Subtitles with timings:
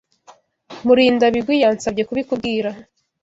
[0.85, 2.69] Murindabigwi yansabye kubikubwira.